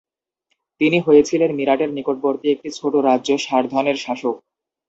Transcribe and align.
তিনি 0.81 0.97
হয়েছিলেন 0.99 1.49
মিরাটের 1.55 1.89
নিকটবর্তী 1.93 2.47
একটি 2.51 2.69
ছোট 2.79 2.93
রাজ্য 3.07 3.29
সারধনের 3.45 3.97
শাসক। 3.97 4.35